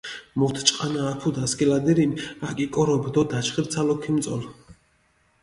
მუთ 0.39 0.55
ჭყანა 0.67 1.01
აფუდჷ 1.11 1.39
ასქილადირინ, 1.45 2.11
აკიკოროფჷ 2.47 3.09
დო 3.13 3.21
დაჩხირცალო 3.31 3.95
ქიმწოლჷ. 4.03 4.47